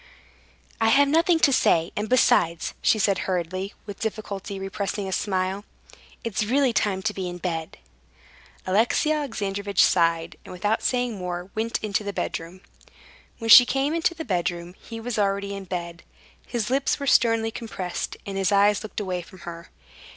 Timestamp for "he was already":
14.81-15.53